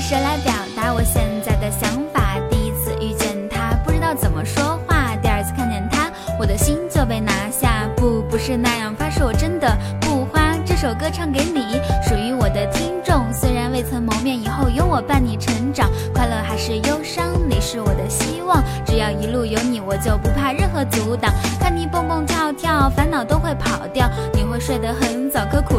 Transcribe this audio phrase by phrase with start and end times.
[0.00, 2.36] 舌来表达我现在的想法。
[2.50, 7.88] 第一次遇见他，不知道怎么说话；第二次看见他，我的心就被拿下。
[7.96, 10.54] 不，不是那样发誓，我真的不花。
[10.66, 13.32] 这首歌唱给你，属于我的听众。
[13.32, 18.62] 虽然未曾谋面，以后有我伴你成长，快乐还是忧伤，你是我的希望。
[18.84, 21.32] 只要一路有你，我就不怕任何阻挡。
[21.60, 24.10] 看你蹦蹦跳跳，烦恼都会跑掉。
[24.32, 25.13] 你会睡得很，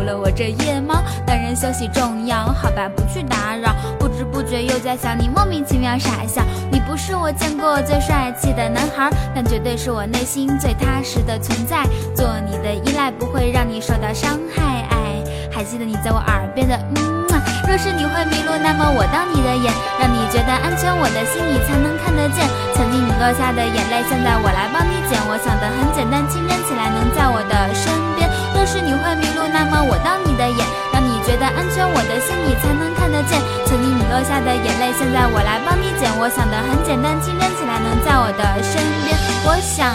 [0.05, 1.04] 了我这夜猫。
[1.26, 3.76] 当然休息重要，好吧，不去打扰。
[4.00, 6.41] 不知不觉又在想你，莫名其妙傻笑。
[6.72, 11.84] 你不是我见过最帅气的男孩，但绝对是我内心最踏实的存在。
[12.16, 14.88] 做你的依赖，不会让你受到伤害。
[14.91, 17.16] 哎，还记得你在我耳边的嗯。
[17.67, 22.48] 若是你会迷路，那么我当你的眼，让你觉得安全，我的心你才能看得见。
[22.72, 25.20] 曾经你落下的眼泪，现在我来帮你捡。
[25.28, 28.30] 我想的很简单，清真起来能在我的身边。
[28.66, 33.39] 是你会迷路，那么我当你的眼，让你觉得安全，我的心你才能看得见。
[33.66, 36.09] 曾经你落下的眼泪，现在我来帮你捡。
[36.19, 39.16] 我想的很简单，清晨起来能在我的身边。
[39.45, 39.93] 我想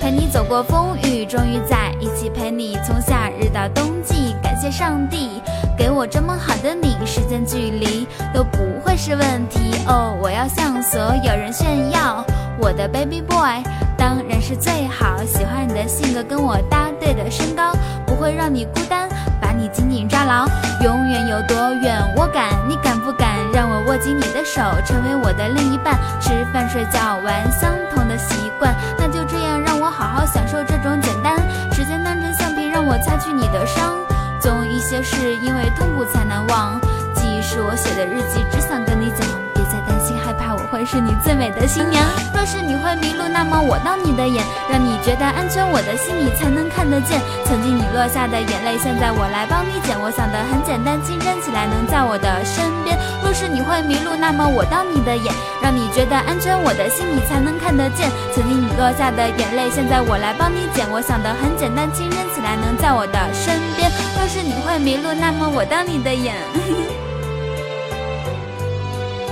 [0.00, 4.34] 陪你走过风雨，终于在一起陪你从夏日到冬季。
[4.42, 5.40] 感谢上帝。
[5.76, 10.16] 给我这么好的你，时间距离都不会是问题哦。
[10.20, 12.24] 我要向所有人炫耀，
[12.58, 13.62] 我的 baby boy
[13.96, 15.16] 当然是最好。
[15.24, 17.72] 喜欢你的性格，跟我搭对的身高，
[18.06, 19.08] 不会让你孤单，
[19.40, 20.46] 把你紧紧抓牢。
[20.82, 23.36] 永远有多远，我敢，你敢不敢？
[23.52, 25.98] 让我握紧你的手，成为我的另一半。
[26.20, 31.36] 吃饭、睡觉、玩，相同的习惯，那就这样，让我好好享受这种简单。
[31.72, 33.94] 时间当成橡皮，让我擦去你的伤。
[34.40, 36.80] 总有一些事，因为痛苦才难忘。
[37.14, 39.26] 记忆是我写的日记，只想跟你讲，
[39.70, 42.02] 再担心害怕，我会是你最美的新娘。
[42.34, 47.20] 若是你会迷路，那么我当你的眼，让你觉得安全，我的心里才能看得见。
[47.44, 49.98] 曾经你落下的眼泪，现在我来帮你捡。
[50.00, 52.96] 我想的很简单，清真起来能在我的身边。
[53.22, 58.08] 若是你会迷路，那么我当你的眼，让你觉得安全，我的心里才能看得见。
[58.34, 60.88] 曾经你落下的眼泪，现在我来帮你捡。
[60.90, 63.90] 我想的很简单，清真起来能在我的身边。
[64.16, 66.36] 若是你会迷路，那么我当你的眼。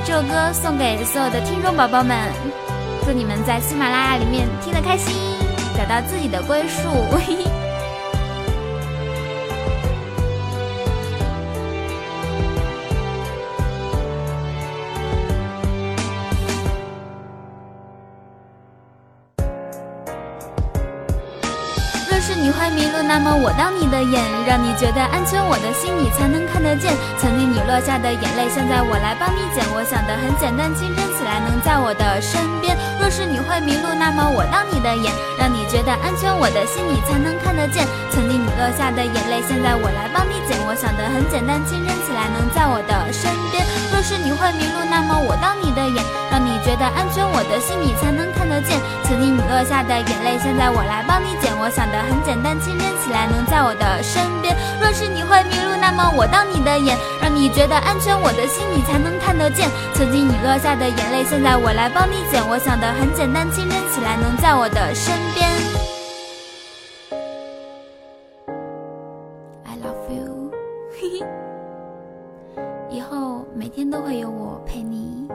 [0.06, 2.17] 这首歌送给所有的听众宝宝们，
[3.05, 5.12] 祝你们在喜马拉雅里面听得开心，
[5.77, 6.89] 找到自己的归宿。
[22.36, 26.92] 你会迷路，那么我当你的眼，让你觉得安全，我的心你才能看得见。
[27.19, 29.64] 曾经你落下的眼泪，现在我来帮你捡。
[29.72, 32.76] 我想的很简单，清晨起来能在我的身边。
[33.00, 37.88] 若是你会迷路，那么我当你的眼，让你觉得安全，我的心你才能看得见。
[38.12, 40.54] 曾经你落下的眼泪，现在我来帮你捡。
[40.69, 43.64] 我想的很简单，清晨起来能在我的身边。
[43.91, 48.78] 若是你会迷路，那么我当你的眼，让你觉得安全，我的心你才能看得见。
[49.02, 51.50] 曾经你落下的眼泪，现在我来帮你捡。
[51.56, 52.37] 我想的很简。
[52.42, 54.54] 单清真起来，能在我的身边。
[54.81, 59.69] 若是你会迷路，那么我当你的眼，让你觉得安全，我的心你才能看得见。
[59.94, 62.42] 曾经你落下的眼泪，现在我来帮你捡。
[62.48, 65.48] 我想的很简单，清真起来，能在我的身边。
[69.64, 70.50] I love you，
[70.93, 71.26] 嘿嘿，
[72.91, 75.28] 以后每天都会有我陪你。